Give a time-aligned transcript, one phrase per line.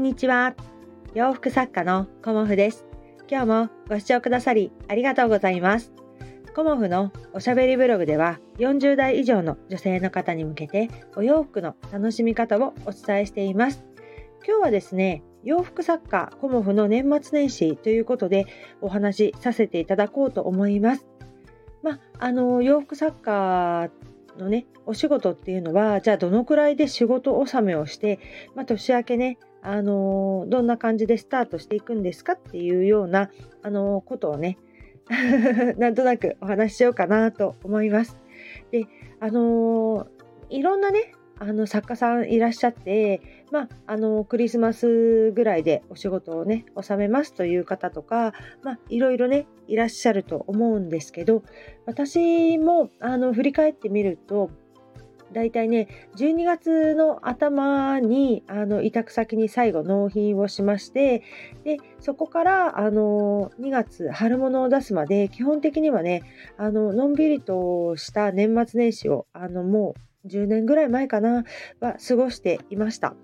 [0.00, 0.54] んにちは。
[1.12, 2.86] 洋服作家のコモフです。
[3.30, 5.92] 今日もご視聴くださりありがとうございます。
[6.54, 13.84] コモフのおしゃべりブログでは40代以上の女性の方に向けてお洋服の楽しみ方をお伝えしています。
[14.48, 18.46] 今日はですね、洋服作家コモフの年末年始ということで
[18.80, 21.06] お話しさせていただこうと思います。
[21.82, 23.90] まあ、あの洋服作家
[24.38, 28.18] のねお仕事っていうのはじゃあどのくらいで仕事納めをして、
[28.54, 33.30] まあ、年明けねあのどんな感じでスタートしていくんですかっていうような
[33.62, 34.58] あのことをね
[35.76, 38.16] なんとなくお話ししようかなと思います。
[38.70, 38.86] で
[39.18, 40.06] あの
[40.48, 51.42] いろんなねあの作家さんいらっしゃって、まあ、あのクリスマスぐらいでお仕事をね収めますという方とか、まあ、いろいろねいらっしゃると思うんですけど
[51.86, 54.50] 私もあの振り返ってみると
[55.32, 61.22] だいたいね12月の頭にあの委託先に最後納品をしまして
[61.64, 66.22] でそこからあの2月春物を出すまで基本的にはね
[66.56, 71.44] あののんびりとした年末年始をあのもう10年ぐらい前かな
[71.80, 73.14] は過ごしていました。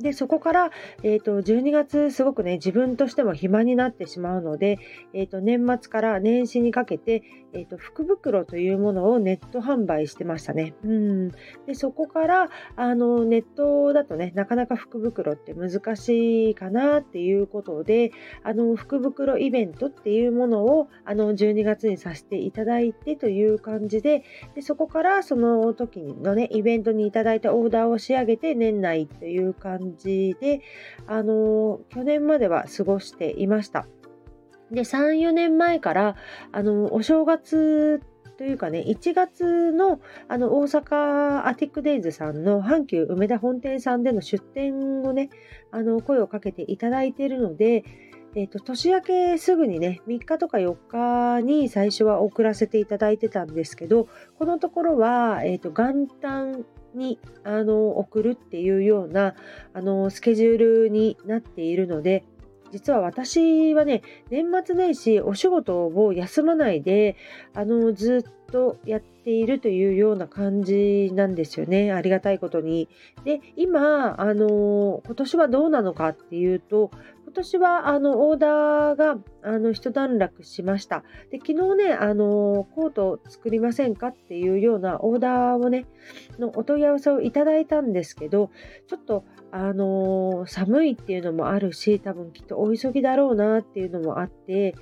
[0.00, 0.70] でそこから、
[1.02, 4.78] えーと、12月すごくね自分としても暇になってしまうので、
[5.12, 10.74] えーと、年末から年始にかけて、えーと、福袋というものをネット販売してましたね。
[10.84, 11.30] うん
[11.66, 18.10] でそこからあのネットだとねなかなか福袋って難しいかなっていうことで
[18.42, 24.24] あの福袋イベントっていうものをあの12月にさせていただいてという感じで
[24.56, 30.62] でそこからその時のねイベントにいただいたオーダーを仕上げて年内という感じ感じで、
[31.06, 33.86] あの去年までは過ごしていました。
[34.70, 36.16] で、3、4年前から、
[36.52, 38.02] あのお正月
[38.38, 45.30] というかね、1月のあの大阪アティックデイズさんの阪急梅田本店さんでの出店をね、
[45.70, 47.84] あの声をかけていただいているので、
[48.36, 54.08] えーと、年明けすぐにね3日とか4日に最初は送らせていただいてたんですけど
[54.40, 59.34] このところは、えーと元旦にあの送るっていうような
[59.72, 62.24] あのスケジュールになっているので
[62.72, 67.16] 実は私はね年末年始お仕事を休まないで
[67.54, 72.88] あのずっとやっているというような感じなんですよねありがたいことに。
[73.24, 76.90] で今あの今年はどうなのかっていうと
[77.34, 81.04] 年はあのオーダーがあの一段落しました。
[81.30, 85.86] で昨日ねあのコートを作りませんかっていうようなオーダーをね
[86.38, 88.50] のお問い合わせをいただいたんですけど
[88.88, 94.74] ちょっとあの寒いっていうのもあるし多分きっとお急ぎだろうなっていうのもあって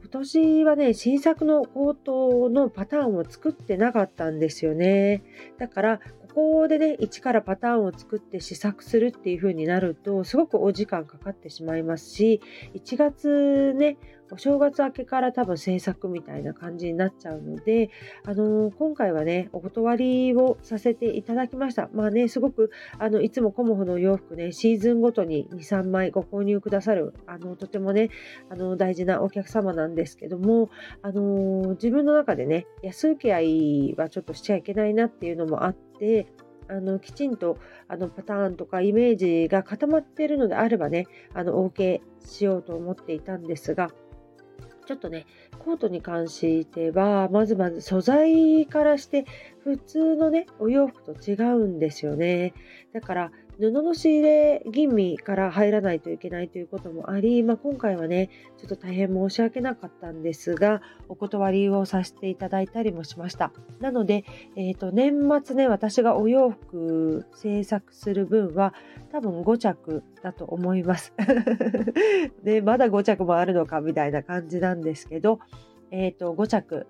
[0.00, 5.22] 今年はね新作のコートのパターンを作ってなかったんですよね
[5.58, 6.00] だから
[6.34, 12.40] こでね、一からパターンを作って試作するっていう風になると、すごくお時間かかってしまいますし、
[12.74, 13.96] 1月ね、
[14.32, 17.90] お正月明けから多分制作みたいな感じになっちゃうので、
[18.24, 21.90] あのー、今回はね、お断りをさせていただきました。
[21.92, 28.10] まあね、すごく、あの、いつもコモフの洋服ね、シーズンごとに2、3枚ご購入くださる、あの、とてもね、
[28.48, 30.70] あの、大事なお客様なんですけども、
[31.02, 35.89] あのー、自分の中でね、安請け合いはちょっとしちゃいけないなっていうのもあって、
[36.68, 43.90] あのきちんとあのパターンとかイメージが固まっているのであればね、あのお受けしようと思っていたんですが、
[44.86, 45.26] ちょっとね、
[45.58, 49.24] コートに関しては、まずまず素材からして
[49.62, 52.54] 普通のね、お洋服と違うんですよね。
[52.92, 63.52] だから、布の仕入れ吟味から入らないといけないということもあり、まあ、今回はね、ちょっと大変申し訳なかったんですが、お断りをさせていただいたりもしました。
[63.78, 64.24] なので、
[64.56, 65.12] えー、と年
[65.44, 68.72] 末ね、私がお洋服制作する分は
[69.12, 71.12] 多分5着だと思います。
[72.42, 75.38] で、まだ5着もあるのかみたいな感じなんですけど、
[75.90, 76.86] えっ、ー、と、5着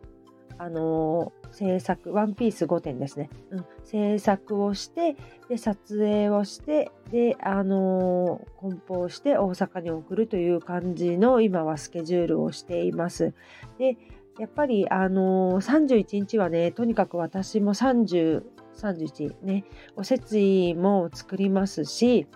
[0.62, 3.30] あのー、制作、ワンピース5点ですね。
[3.50, 5.16] うん、制作をして、
[5.48, 13.32] で、撮影をして、で、あのー、梱包して大阪に送るという感じの今はスケジュールをしています。
[13.78, 13.96] で、
[14.38, 18.42] やっぱり、あのー、31日はね、とにかく私も30、
[18.76, 19.64] 31ね、
[19.96, 22.26] おせちも作りますし、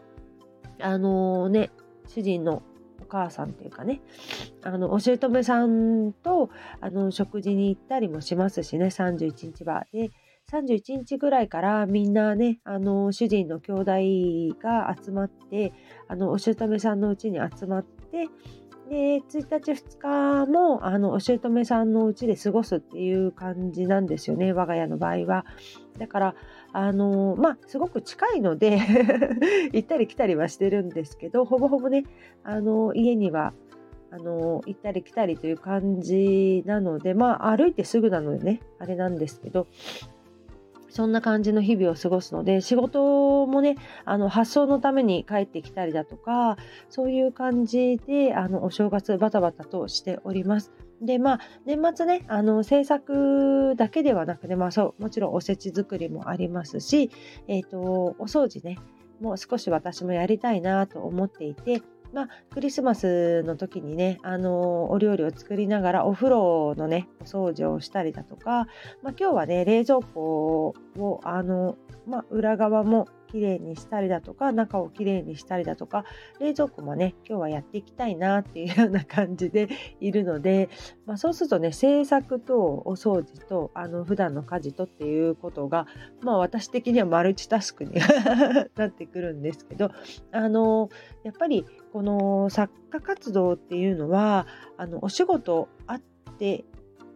[0.81, 1.70] あのね、
[2.09, 2.74] 主人のお
[3.14, 4.00] 母さんっていうかね
[4.62, 6.50] あのお姑さんと
[6.81, 9.87] あの食事に行ったりもしますしね31日は。
[9.93, 10.11] で
[10.50, 13.72] 31日ぐらいからみんなねあの主人の兄
[14.52, 15.72] 弟が集まって
[16.06, 18.28] あのお姑さんのうちに集まって
[18.88, 25.46] で、1日2日も、あの、お姑さんのうちで過ごすっていう感じなんですよね、我が家の場合は。
[25.98, 26.34] だから、
[26.72, 28.78] あの、まあ、すごく近いので
[29.72, 32.04] 行ったり来たりはしてるんですけど、ほぼほぼね、
[32.42, 33.54] あの、家には、
[34.10, 39.66] あの、行ったり来たりという感じなので、まあ、歩いてすぐなのでね、あれなんですけど、
[40.94, 43.75] そんな感じの日々を過ごすので、仕事もね、
[44.05, 46.56] あの発送のために帰ってきたりだとか、
[46.88, 50.70] そういう感じで、あのお正月バタバタとしております。
[51.02, 57.11] で、まあ、年末ね、あの制作だけではなくて、まあそう、もちろんおせち作りもありますし、
[57.49, 58.79] えっ、ー、と、お掃除ね、
[59.20, 61.82] もう少し私もやりたいなと思っていて、
[62.14, 68.69] まあ、クリスマスの時にね、あのお料理を作りながらお風呂のね、お掃除をしたりだとか、
[69.02, 71.76] まあ、今日はね、冷蔵庫を、あの、
[72.06, 76.04] まあ、裏側もきれいにしたりだとか中をきれいにしたりだとか
[76.38, 79.69] 冷蔵庫もね今日はやっていきたいなっていうような感じで
[80.00, 80.69] いるので、
[81.04, 85.88] まあ、そうするとね制作とお掃除とあの普段の家事とっていうことが
[86.22, 87.94] まあ私的にはマルチタスクに
[88.76, 89.90] なってくるんですけど
[90.31, 90.88] あの
[91.25, 94.46] やっぱりこの作家活動っていうのは
[94.76, 96.00] あのお仕事あっ
[96.38, 96.64] て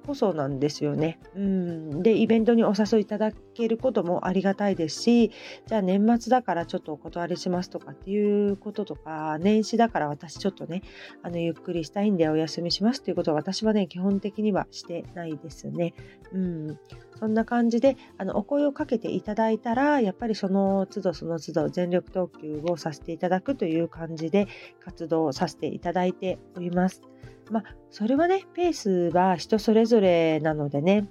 [0.08, 1.20] こそなんですよね。
[1.37, 5.32] うん、でイベントにお誘いいただけることもありがたいですし
[5.66, 10.81] じゃあ年末だからちょっとお断りしますとかっていうこととか年始だから私ちょっとね
[11.22, 15.93] あのゆっくりしたいんでお休みしますっていうことは私はね基本的にはしてないですね。
[16.32, 16.78] うん、
[17.19, 24.49] そんな感じであのお声をかけていただいたらやっぱりその都度その都度全力投球をさせていただくという感じで
[24.82, 27.02] 活動させていただいております。
[27.50, 31.08] まあ、それはね、ペースは人それぞれなのでね、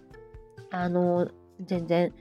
[0.72, 1.30] あの、
[1.62, 2.14] 全然、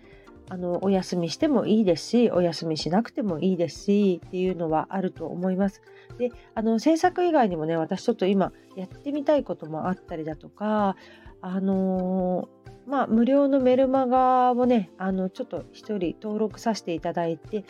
[0.49, 5.83] あの、お休みしてもいいですし、お休みしなくてもいいですし、っていうのはあると思います。
[6.19, 10.97] で、あの、制作以外にもね、私ちょっと今やってみたいこともあったりだとか、
[11.43, 12.49] あの
[12.87, 17.65] まあ、無料のメルマガをね、あの、ちょっと一人登録させていただいて、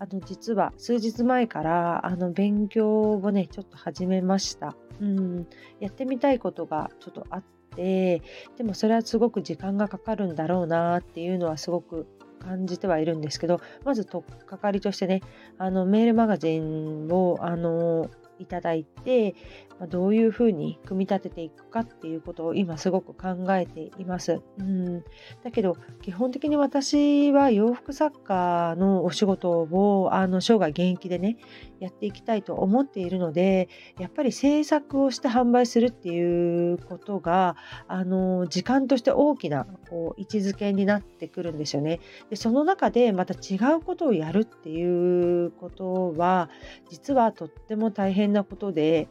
[0.00, 4.74] あの、実は数日前から、あの、勉強をね、ちょっと始めました。
[5.00, 5.46] うん、
[5.80, 7.42] やってみたいことがちょっとあっ
[7.74, 8.22] て
[8.56, 12.06] でもそれはすごく時間がかかるんだろうなっていうのはすごく
[12.40, 15.20] 感じてはいるんですけどまず取っかかりとしてね
[15.58, 18.10] あのメールマガジンをあの
[18.40, 19.34] いただいて、
[19.80, 24.42] まどういうふうに組み立てていくかっていうことを今すごく考えています。
[24.58, 25.02] うん、
[25.42, 31.38] だけど基本的に私は洋服作家のお仕事をあの生涯現役でね
[31.80, 37.56] やっていきたいと思っているのでやっぱり制作をして販売するっていうことが
[37.88, 42.00] あの時間として大きなこう位置づけになってくるんですよね。
[42.28, 46.50] でその中でまた違うことをやるっていうことは
[46.90, 49.08] 実はとっても大変なことで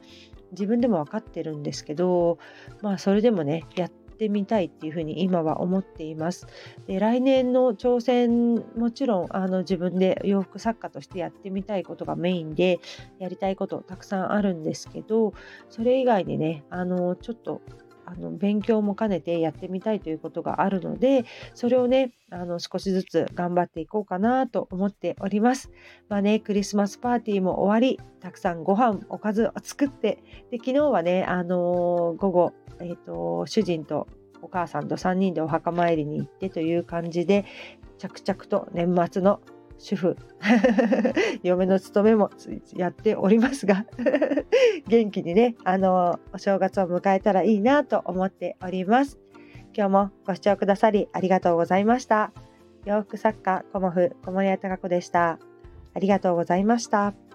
[0.52, 2.40] 自分でも分かってるんですけど
[2.82, 6.48] まあそれでもねやってみたいっていうふうに今は思っています。
[6.88, 12.80] で来年の挑戦もちろんあの自分で洋服作家としてやってみたいことがメインで
[13.20, 15.34] やりたいことたくさんあるんですけど
[15.70, 17.62] それ以外にねあのちょっと
[18.12, 25.72] あの勉強も兼ねてやってみたいということがあるのでそれをねあの少しずつ頑張っていこうかなと思っております。
[26.10, 34.08] まあねクリスマスパーティーも終わりたくさんご飯おかずを作ってで昨日はねあのー、午後、えーと主人と
[34.42, 37.46] お母さんと3人でお墓参りに行ってという感じで
[37.98, 39.42] 着々と年末の
[39.80, 40.18] 主婦。
[41.42, 42.30] 嫁の務めも
[42.76, 43.86] やっておりますが
[44.88, 49.18] 元気にねあのお正月を迎えたらいいなと思っております。
[49.76, 52.32] 今日もご視聴くださりありがとうございました。
[52.86, 55.40] 洋服作家コモフ小森屋隆子でした。
[55.94, 57.29] ありがとうございました。